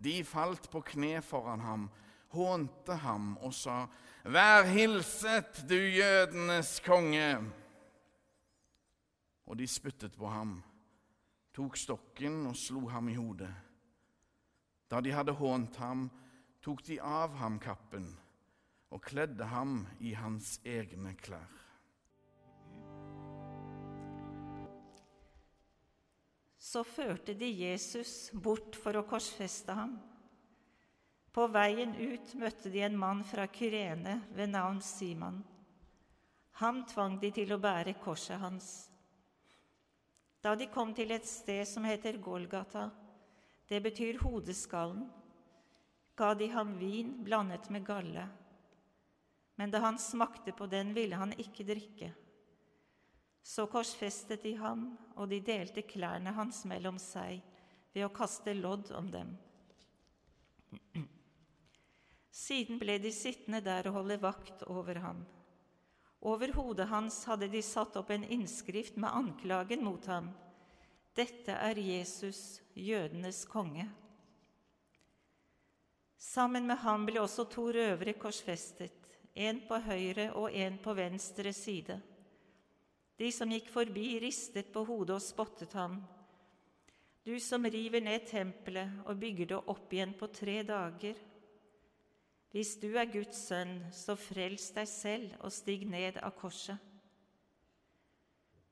De 0.00 0.20
falt 0.24 0.70
på 0.72 0.82
kne 0.94 1.20
foran 1.22 1.62
ham, 1.62 1.88
hånte 2.32 2.96
ham 3.04 3.34
og 3.38 3.54
sa, 3.54 3.84
Vær 4.24 4.66
hilset, 4.68 5.62
du 5.68 5.76
jødenes 5.76 6.78
konge! 6.84 7.59
Og 9.50 9.58
de 9.58 9.66
spyttet 9.66 10.14
på 10.14 10.30
ham, 10.30 10.60
tok 11.50 11.74
stokken 11.76 12.44
og 12.46 12.54
slo 12.54 12.84
ham 12.92 13.08
i 13.10 13.16
hodet. 13.18 13.50
Da 14.90 15.00
de 15.02 15.10
hadde 15.10 15.34
hånt 15.34 15.78
ham, 15.82 16.06
tok 16.62 16.84
de 16.86 17.00
av 17.02 17.34
ham 17.40 17.58
kappen 17.62 18.06
og 18.90 19.02
kledde 19.02 19.46
ham 19.50 19.84
i 20.02 20.12
hans 20.18 20.58
egne 20.66 21.14
klær. 21.18 21.50
Så 26.60 26.82
førte 26.86 27.34
de 27.34 27.48
Jesus 27.48 28.30
bort 28.34 28.76
for 28.78 28.98
å 28.98 29.06
korsfeste 29.08 29.74
ham. 29.74 29.96
På 31.34 31.46
veien 31.50 31.94
ut 31.96 32.34
møtte 32.38 32.70
de 32.70 32.82
en 32.86 32.98
mann 32.98 33.24
fra 33.26 33.46
Kyrene 33.50 34.20
ved 34.34 34.52
navn 34.52 34.82
Simon. 34.82 35.40
Ham 36.60 36.84
tvang 36.90 37.18
de 37.22 37.30
til 37.34 37.54
å 37.54 37.62
bære 37.62 37.96
korset 38.02 38.38
hans. 38.42 38.89
Da 40.40 40.54
de 40.56 40.70
kom 40.72 40.94
til 40.96 41.12
et 41.12 41.26
sted 41.28 41.66
som 41.68 41.84
heter 41.84 42.16
Golgata, 42.22 42.88
det 43.68 43.82
betyr 43.84 44.18
hodeskallen, 44.22 45.04
ga 46.16 46.32
de 46.34 46.48
ham 46.52 46.72
vin 46.80 47.12
blandet 47.24 47.68
med 47.70 47.84
galle. 47.86 48.24
Men 49.60 49.70
da 49.70 49.82
han 49.84 49.98
smakte 50.00 50.52
på 50.56 50.66
den, 50.66 50.94
ville 50.96 51.16
han 51.20 51.36
ikke 51.36 51.66
drikke. 51.68 52.10
Så 53.42 53.66
korsfestet 53.68 54.42
de 54.44 54.54
ham, 54.56 54.90
og 55.16 55.28
de 55.28 55.40
delte 55.44 55.84
klærne 55.84 56.32
hans 56.36 56.64
mellom 56.68 56.98
seg 57.00 57.40
ved 57.92 58.06
å 58.06 58.12
kaste 58.14 58.54
lodd 58.56 58.92
om 58.96 59.10
dem. 59.12 59.34
Siden 62.30 62.80
ble 62.80 62.96
de 63.02 63.12
sittende 63.12 63.60
der 63.64 63.90
og 63.90 64.00
holde 64.00 64.20
vakt 64.22 64.64
over 64.70 65.00
ham. 65.04 65.24
Over 66.20 66.52
hodet 66.52 66.88
hans 66.90 67.22
hadde 67.24 67.48
de 67.48 67.62
satt 67.64 67.96
opp 67.96 68.10
en 68.12 68.24
innskrift 68.24 68.96
med 69.00 69.16
anklagen 69.16 69.84
mot 69.84 70.04
ham. 70.06 70.28
Dette 71.16 71.54
er 71.56 71.78
Jesus, 71.80 72.60
jødenes 72.74 73.46
konge. 73.48 73.88
Sammen 76.20 76.68
med 76.68 76.76
ham 76.84 77.06
ble 77.08 77.22
også 77.22 77.46
to 77.48 77.70
røvere 77.72 78.12
korsfestet, 78.20 79.08
en 79.32 79.62
på 79.64 79.78
høyre 79.80 80.28
og 80.36 80.52
en 80.52 80.76
på 80.82 80.92
venstre 80.94 81.54
side. 81.56 81.96
De 83.16 83.30
som 83.32 83.50
gikk 83.52 83.70
forbi, 83.72 84.18
ristet 84.20 84.68
på 84.72 84.84
hodet 84.84 85.16
og 85.16 85.24
spottet 85.24 85.72
ham. 85.76 85.98
Du 87.24 87.34
som 87.40 87.64
river 87.64 88.04
ned 88.04 88.28
tempelet 88.28 89.00
og 89.06 89.18
bygger 89.20 89.50
det 89.54 89.58
opp 89.72 89.92
igjen 89.92 90.12
på 90.16 90.28
tre 90.32 90.60
dager. 90.68 91.16
Hvis 92.50 92.74
du 92.82 92.88
er 92.98 93.06
Guds 93.06 93.44
sønn, 93.46 93.76
så 93.94 94.16
frels 94.18 94.72
deg 94.74 94.88
selv 94.90 95.34
og 95.38 95.52
stig 95.54 95.84
ned 95.86 96.18
av 96.18 96.34
korset. 96.38 96.78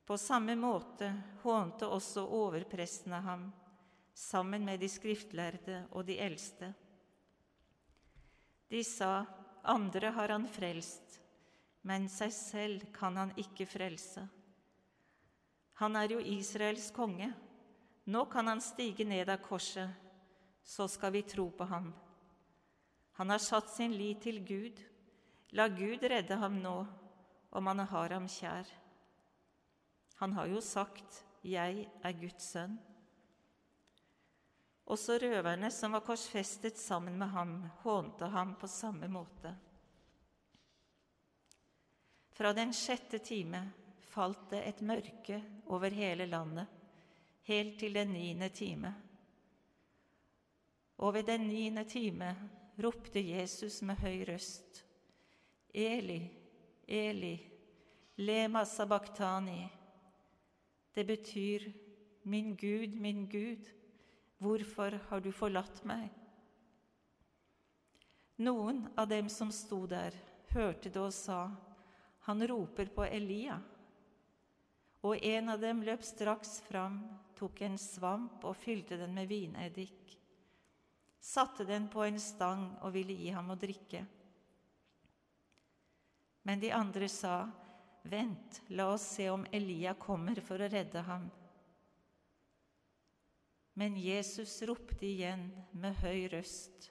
På 0.09 0.17
samme 0.19 0.57
måte 0.59 1.11
hånte 1.45 1.87
også 1.87 2.25
overprestene 2.25 3.21
ham, 3.23 3.45
sammen 4.19 4.65
med 4.67 4.81
de 4.81 4.89
skriftlærde 4.91 5.83
og 5.93 6.09
de 6.09 6.17
eldste. 6.19 6.73
De 8.73 8.81
sa, 8.85 9.27
andre 9.63 10.11
har 10.17 10.33
han 10.35 10.49
frelst, 10.49 11.21
men 11.87 12.09
seg 12.11 12.33
selv 12.35 12.89
kan 12.97 13.17
han 13.21 13.37
ikke 13.39 13.69
frelse. 13.69 14.25
Han 15.79 15.95
er 15.97 16.17
jo 16.17 16.25
Israels 16.25 16.91
konge. 16.91 17.31
Nå 18.09 18.25
kan 18.33 18.49
han 18.49 18.61
stige 18.65 19.05
ned 19.07 19.29
av 19.29 19.39
korset, 19.45 19.93
så 20.65 20.89
skal 20.89 21.13
vi 21.15 21.23
tro 21.23 21.51
på 21.55 21.69
ham. 21.69 21.93
Han 23.19 23.31
har 23.31 23.39
satt 23.43 23.71
sin 23.71 23.97
lit 23.99 24.21
til 24.23 24.45
Gud. 24.47 24.79
La 25.59 25.65
Gud 25.69 26.05
redde 26.07 26.37
ham 26.39 26.61
nå, 26.63 26.75
om 27.51 27.67
han 27.67 27.81
har 27.91 28.13
ham 28.15 28.29
kjær. 28.31 28.69
Han 30.21 30.33
har 30.33 30.47
jo 30.47 30.61
sagt, 30.61 31.25
'Jeg 31.43 31.89
er 32.03 32.13
Guds 32.13 32.55
sønn'. 32.55 32.79
Også 34.87 35.19
røverne 35.19 35.71
som 35.71 35.93
var 35.93 36.01
korsfestet 36.07 36.79
sammen 36.79 37.19
med 37.19 37.29
ham, 37.29 37.63
hånte 37.83 38.27
ham 38.27 38.55
på 38.55 38.67
samme 38.67 39.09
måte. 39.09 39.55
Fra 42.31 42.53
den 42.53 42.73
sjette 42.73 43.19
time 43.19 43.73
falt 44.01 44.51
det 44.51 44.63
et 44.69 44.81
mørke 44.81 45.43
over 45.67 45.91
hele 45.91 46.27
landet, 46.27 46.67
helt 47.43 47.81
til 47.81 47.95
den 47.95 48.13
niende 48.13 48.49
time. 48.49 48.95
Og 50.99 51.15
ved 51.15 51.27
den 51.27 51.49
niende 51.49 51.85
time 51.85 52.37
ropte 52.79 53.21
Jesus 53.21 53.81
med 53.83 53.99
høy 53.99 54.23
røst, 54.29 54.85
Eli, 55.75 56.21
Eli, 56.87 57.35
lema 58.23 58.65
sabachthani. 58.65 59.69
Det 60.95 61.05
betyr, 61.05 61.69
Min 62.23 62.57
Gud, 62.57 62.95
min 63.01 63.29
Gud, 63.29 63.65
hvorfor 64.39 64.99
har 65.09 65.21
du 65.21 65.31
forlatt 65.33 65.81
meg? 65.89 66.11
Noen 68.37 68.83
av 68.97 69.09
dem 69.09 69.31
som 69.33 69.51
sto 69.55 69.87
der, 69.89 70.15
hørte 70.53 70.91
det 70.93 71.01
og 71.01 71.15
sa, 71.15 71.49
Han 72.29 72.45
roper 72.47 72.91
på 72.93 73.07
Elia. 73.07 73.57
Og 75.03 75.25
en 75.25 75.49
av 75.49 75.61
dem 75.61 75.81
løp 75.83 76.05
straks 76.05 76.61
fram, 76.69 77.01
tok 77.39 77.63
en 77.65 77.79
svamp 77.79 78.45
og 78.45 78.57
fylte 78.61 78.99
den 79.01 79.15
med 79.17 79.31
vineddik 79.31 80.18
satte 81.21 81.65
den 81.65 81.89
på 81.89 82.05
en 82.05 82.21
stang 82.21 82.71
og 82.83 82.93
ville 82.95 83.17
gi 83.17 83.31
ham 83.35 83.51
å 83.51 83.59
drikke. 83.59 84.05
Men 86.49 86.61
de 86.61 86.73
andre 86.73 87.09
sa, 87.13 87.41
Vent, 88.09 88.63
la 88.73 88.87
oss 88.95 89.05
se 89.19 89.27
om 89.31 89.43
Elia 89.53 89.93
kommer 90.01 90.39
for 90.41 90.63
å 90.63 90.69
redde 90.71 91.03
ham. 91.05 91.27
Men 93.77 93.99
Jesus 94.01 94.55
ropte 94.67 95.05
igjen 95.07 95.51
med 95.77 95.99
høy 96.01 96.29
røst 96.33 96.89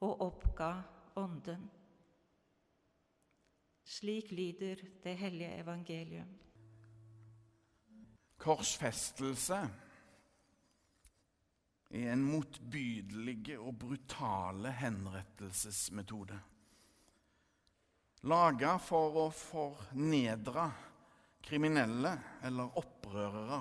og 0.00 0.22
oppga 0.24 0.70
ånden. 1.20 1.66
Slik 3.84 4.32
lyder 4.32 4.80
det 5.04 5.14
hellige 5.18 5.60
evangelium. 5.60 6.32
Korsfestelse 8.40 9.60
er 11.90 12.12
en 12.12 12.22
motbydelig 12.22 13.56
og 13.58 13.74
brutale 13.82 14.70
henrettelsesmetode. 14.78 16.38
Laga 18.30 18.76
for 18.82 19.16
å 19.16 19.26
fornedre 19.34 20.68
kriminelle 21.42 22.12
eller 22.46 22.78
opprørere. 22.78 23.60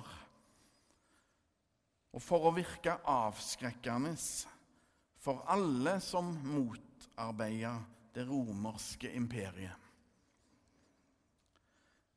Og 2.09 2.21
for 2.23 2.49
å 2.49 2.55
virke 2.55 2.97
avskrekkende 3.07 4.15
for 5.19 5.45
alle 5.51 5.97
som 6.03 6.31
motarbeider 6.43 7.81
det 8.15 8.25
romerske 8.27 9.11
imperiet. 9.15 9.75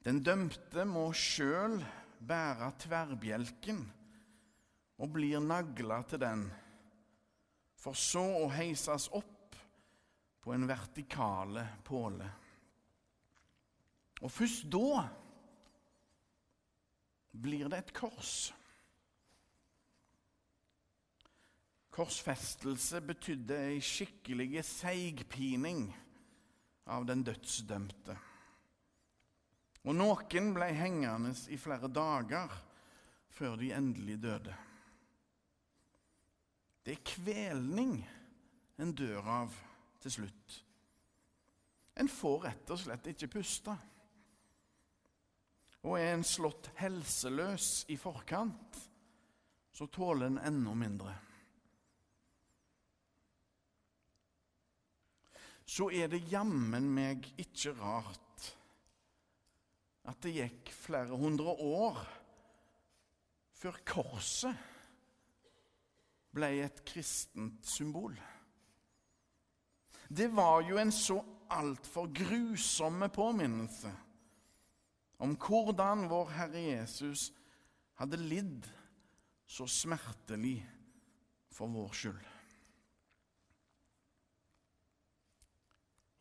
Den 0.03 0.19
dømte 0.27 0.85
må 0.89 1.13
sjøl 1.15 1.77
bære 2.27 2.73
tverrbjelken 2.83 3.85
og 5.03 5.11
blir 5.11 5.43
nagla 5.43 5.99
til 6.07 6.23
den, 6.23 6.47
for 7.75 7.99
så 7.99 8.23
å 8.23 8.47
heises 8.55 9.09
opp 9.11 9.57
på 10.43 10.55
en 10.55 10.67
vertikale 10.71 11.65
påle. 11.87 12.29
Og 14.23 14.31
først 14.31 14.69
da 14.71 15.03
blir 17.43 17.67
det 17.71 17.83
et 17.83 17.95
kors. 17.97 18.53
Korsfestelse 21.93 23.03
betydde 23.05 23.59
ei 23.67 23.81
skikkelig 23.85 24.63
seigpining 24.65 25.89
av 26.95 27.05
den 27.11 27.25
dødsdømte. 27.27 28.17
Og 29.83 29.97
noen 29.99 30.53
ble 30.55 30.71
hengende 30.79 31.35
i 31.51 31.59
flere 31.59 31.91
dager 31.91 32.55
før 33.35 33.59
de 33.59 33.73
endelig 33.75 34.23
døde. 34.23 34.55
Det 36.83 36.97
er 36.97 37.07
kvelning 37.07 37.97
en 38.83 38.93
dør 38.99 39.29
av 39.31 39.57
til 40.03 40.17
slutt. 40.17 40.55
En 42.03 42.09
får 42.11 42.39
rett 42.47 42.73
og 42.73 42.81
slett 42.81 43.11
ikke 43.13 43.31
puste. 43.37 43.75
Og 45.83 45.99
er 45.99 46.15
en 46.15 46.27
slått 46.27 46.71
helseløs 46.79 47.85
i 47.91 47.99
forkant, 47.99 48.79
så 49.73 49.87
tåler 49.91 50.31
en 50.31 50.41
enda 50.43 50.75
mindre. 50.79 51.15
Så 55.67 55.89
er 55.95 56.11
det 56.11 56.27
jammen 56.31 56.91
meg 56.93 57.27
ikke 57.41 57.73
rart 57.79 58.49
at 60.11 60.19
det 60.25 60.35
gikk 60.35 60.73
flere 60.75 61.17
hundre 61.17 61.55
år 61.55 62.03
før 63.63 63.79
korset 63.87 64.72
ble 66.33 66.49
et 66.65 66.83
kristent 66.89 67.67
symbol. 67.69 68.17
Det 70.09 70.29
var 70.33 70.63
jo 70.67 70.79
en 70.81 70.93
så 70.93 71.19
altfor 71.53 72.09
grusomme 72.13 73.09
påminnelse 73.13 73.93
om 75.23 75.37
hvordan 75.39 76.09
vår 76.11 76.33
Herre 76.37 76.63
Jesus 76.65 77.31
hadde 78.01 78.19
lidd 78.21 78.67
så 79.47 79.69
smertelig 79.69 80.59
for 81.53 81.71
vår 81.71 81.93
skyld. 81.97 82.29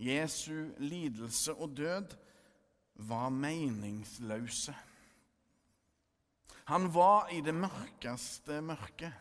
Jesu 0.01 0.71
lidelse 0.81 1.53
og 1.53 1.75
død 1.77 2.15
var 3.07 3.29
meningsløse. 3.29 4.75
Han 6.65 6.87
var 6.93 7.29
i 7.33 7.41
det 7.41 7.53
mørkeste 7.55 8.61
mørket. 8.61 9.13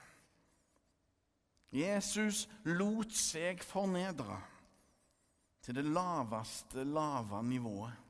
Jesus 1.71 2.47
lot 2.67 3.13
seg 3.15 3.63
fornedre 3.63 4.41
til 5.63 5.77
det 5.79 5.85
laveste 5.87 6.83
lave 6.85 7.43
nivået. 7.47 8.07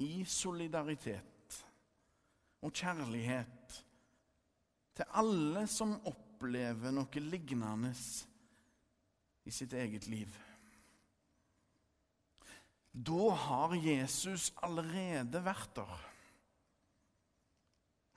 I 0.00 0.24
solidaritet 0.24 1.58
og 2.64 2.72
kjærlighet 2.72 3.80
til 4.96 5.16
alle 5.20 5.66
som 5.68 5.92
opplever 6.08 6.94
noe 6.94 7.24
lignende 7.24 7.92
i 9.44 9.52
sitt 9.52 9.76
eget 9.76 10.08
liv. 10.08 10.32
Da 12.92 13.34
har 13.44 13.76
Jesus 13.76 14.50
allerede 14.64 15.44
vært 15.44 15.76
der. 15.76 16.06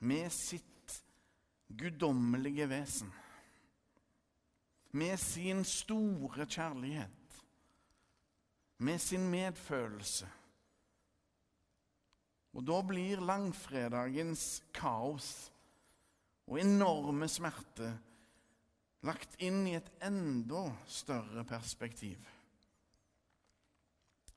Med 0.04 0.32
sitt 0.34 0.73
guddommelige 1.78 2.68
vesen. 2.68 3.12
Med 4.90 5.16
sin 5.18 5.64
store 5.64 6.46
kjærlighet. 6.46 7.44
Med 8.78 8.98
sin 8.98 9.28
medfølelse. 9.30 10.28
Og 12.54 12.62
da 12.66 12.78
blir 12.86 13.22
langfredagens 13.22 14.62
kaos 14.74 15.30
og 16.46 16.60
enorme 16.60 17.26
smerte 17.28 17.88
lagt 19.04 19.34
inn 19.42 19.64
i 19.66 19.74
et 19.76 19.90
enda 20.04 20.68
større 20.86 21.44
perspektiv. 21.48 22.20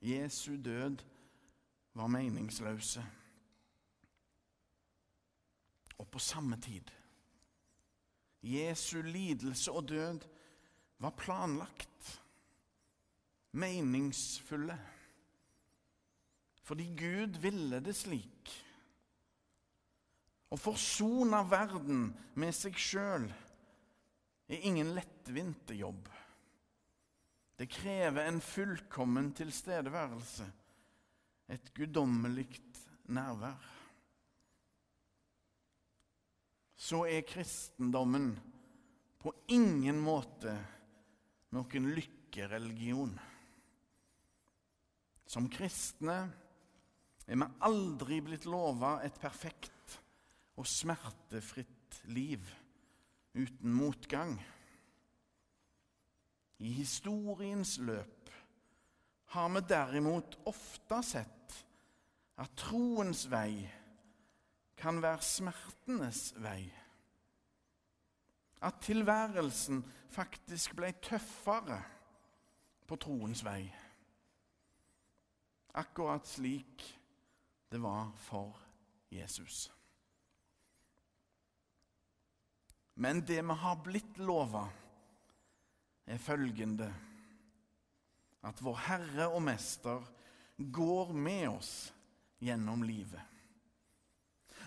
Jesu 0.02 0.58
død 0.58 1.04
var 1.98 2.08
meningsløse. 2.08 3.04
Og 5.98 6.08
på 6.14 6.20
samme 6.20 6.60
tid 6.62 6.92
Jesu 8.48 9.02
lidelse 9.06 9.72
og 9.72 9.90
død 9.90 10.26
var 11.04 11.16
planlagt, 11.20 12.22
meningsfulle. 13.52 14.78
Fordi 16.64 16.86
Gud 17.00 17.40
ville 17.42 17.80
det 17.84 17.96
slik. 17.96 18.54
Å 20.48 20.56
forsone 20.60 21.40
verden 21.52 22.08
med 22.40 22.56
seg 22.56 22.78
sjøl 22.80 23.28
er 24.48 24.68
ingen 24.68 24.94
lettvinte 24.96 25.76
jobb. 25.76 26.08
Det 27.58 27.68
krever 27.74 28.30
en 28.30 28.40
fullkommen 28.44 29.32
tilstedeværelse, 29.36 30.46
et 31.50 31.74
guddommelig 31.76 32.62
nærvær. 33.12 33.77
Så 36.78 37.04
er 37.10 37.26
kristendommen 37.26 38.36
på 39.18 39.34
ingen 39.50 39.98
måte 40.00 40.54
noen 41.56 41.88
lykkereligion. 41.98 43.16
Som 45.28 45.50
kristne 45.52 46.20
er 47.28 47.40
vi 47.42 47.48
aldri 47.68 48.22
blitt 48.24 48.46
lova 48.48 49.00
et 49.04 49.18
perfekt 49.20 49.98
og 50.58 50.70
smertefritt 50.70 52.00
liv 52.14 52.46
uten 53.38 53.74
motgang. 53.74 54.38
I 56.58 56.72
historiens 56.80 57.76
løp 57.84 58.32
har 59.34 59.50
vi 59.54 59.66
derimot 59.70 60.38
ofte 60.50 61.02
sett 61.06 61.58
at 62.38 62.56
troens 62.58 63.26
vei 63.30 63.66
kan 64.78 65.02
være 65.02 65.22
smertenes 65.26 66.32
vei. 66.42 66.68
At 68.62 68.80
tilværelsen 68.82 69.84
faktisk 70.14 70.76
ble 70.78 70.92
tøffere 71.04 71.82
på 72.88 72.98
troens 73.02 73.44
vei. 73.46 73.68
Akkurat 75.78 76.26
slik 76.26 76.86
det 77.72 77.82
var 77.84 78.14
for 78.18 78.58
Jesus. 79.14 79.68
Men 82.98 83.22
det 83.22 83.44
vi 83.46 83.58
har 83.62 83.82
blitt 83.86 84.18
lova, 84.18 84.66
er 86.08 86.18
følgende 86.24 86.88
at 88.48 88.62
vår 88.64 88.78
Herre 88.88 89.28
og 89.28 89.42
Mester 89.44 90.06
går 90.58 91.12
med 91.14 91.50
oss 91.50 91.72
gjennom 92.40 92.86
livet. 92.88 93.37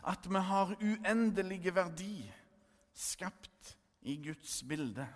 At 0.07 0.27
vi 0.31 0.41
har 0.41 0.77
uendelige 0.81 1.75
verdi, 1.75 2.33
skapt 2.95 3.79
i 4.03 4.17
Guds 4.17 4.63
bilde. 4.69 5.09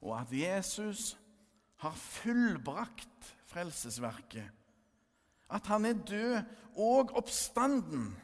Og 0.00 0.20
at 0.20 0.32
Jesus 0.32 1.18
har 1.76 1.94
fullbrakt 1.94 3.36
frelsesverket 3.46 4.50
at 5.50 5.66
han 5.66 5.84
er 5.84 5.92
død 5.92 6.42
og 6.76 7.10
oppstanden 7.18 8.22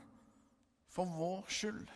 for 0.88 1.04
vår 1.04 1.44
skyld. 1.48 1.88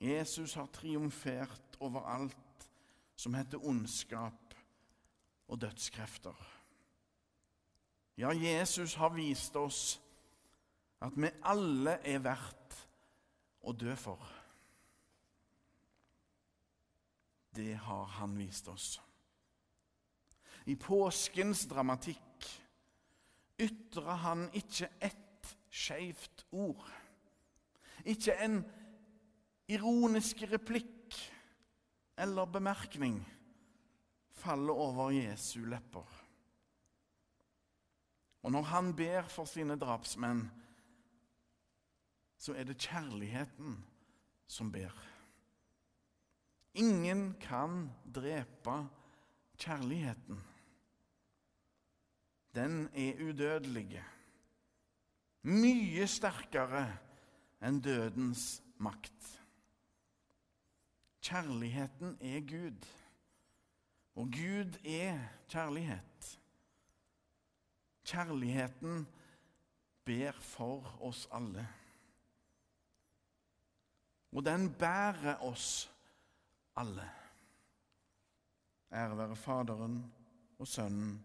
Jesus 0.00 0.54
har 0.54 0.66
triumfert 0.66 1.76
over 1.80 2.00
alt 2.00 2.70
som 3.16 3.34
heter 3.34 3.66
ondskap 3.66 4.54
og 5.48 5.60
dødskrefter. 5.60 6.48
Ja, 8.18 8.28
Jesus 8.28 8.94
har 8.94 9.08
vist 9.08 9.56
oss 9.56 10.00
at 11.02 11.16
vi 11.18 11.30
alle 11.50 11.96
er 12.06 12.22
verdt 12.22 12.76
å 13.66 13.74
dø 13.74 13.94
for. 13.98 14.22
Det 17.52 17.74
har 17.84 18.06
han 18.18 18.36
vist 18.38 18.70
oss. 18.72 18.94
I 20.70 20.76
påskens 20.78 21.66
dramatikk 21.70 22.46
ytrer 23.62 24.22
han 24.22 24.46
ikke 24.56 24.88
ett 25.02 25.50
skeivt 25.72 26.46
ord. 26.54 26.86
Ikke 28.08 28.36
en 28.44 28.62
ironisk 29.70 30.44
replikk 30.50 31.18
eller 32.22 32.50
bemerkning 32.50 33.18
faller 34.42 34.78
over 34.86 35.12
Jesu 35.14 35.64
lepper. 35.66 36.06
Og 38.42 38.50
når 38.50 38.66
han 38.72 38.90
ber 38.96 39.28
for 39.30 39.46
sine 39.46 39.76
drapsmenn, 39.78 40.48
så 42.42 42.56
er 42.58 42.66
det 42.66 42.80
kjærligheten 42.82 43.76
som 44.50 44.72
ber. 44.74 44.94
Ingen 46.74 47.36
kan 47.40 47.86
drepe 48.14 48.80
kjærligheten 49.62 50.40
den 52.54 52.88
er 52.94 53.20
udødelig. 53.24 54.02
Mye 55.42 56.06
sterkere 56.06 56.84
enn 57.64 57.80
dødens 57.82 58.60
makt. 58.82 59.28
Kjærligheten 61.22 62.18
er 62.20 62.42
Gud, 62.46 62.86
og 64.14 64.28
Gud 64.34 64.76
er 64.84 65.18
kjærlighet. 65.48 66.38
Kjærligheten 68.04 69.06
ber 70.04 70.36
for 70.40 70.98
oss 71.00 71.28
alle. 71.32 71.66
Og 74.32 74.44
den 74.44 74.70
bærer 74.74 75.42
oss 75.44 75.90
alle. 76.76 77.08
Ære 78.92 79.18
være 79.18 79.36
Faderen 79.36 80.12
og 80.58 80.68
Sønnen 80.68 81.24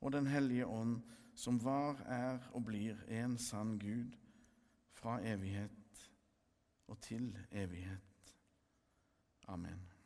og 0.00 0.12
Den 0.12 0.26
hellige 0.26 0.66
ånd, 0.66 1.02
som 1.34 1.64
var, 1.64 2.02
er 2.06 2.38
og 2.52 2.64
blir 2.64 2.96
en 3.08 3.38
sann 3.38 3.78
Gud 3.78 4.14
fra 4.92 5.18
evighet 5.22 6.10
og 6.88 7.00
til 7.00 7.38
evighet. 7.50 8.36
Amen. 9.48 9.85